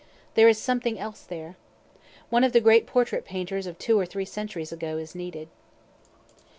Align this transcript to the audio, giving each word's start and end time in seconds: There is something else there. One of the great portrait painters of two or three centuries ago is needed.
There 0.33 0.47
is 0.49 0.57
something 0.57 0.97
else 0.97 1.21
there. 1.21 1.57
One 2.31 2.43
of 2.43 2.53
the 2.53 2.59
great 2.59 2.87
portrait 2.87 3.23
painters 3.23 3.67
of 3.67 3.77
two 3.77 3.99
or 3.99 4.05
three 4.07 4.25
centuries 4.25 4.71
ago 4.71 4.97
is 4.97 5.13
needed. 5.13 5.47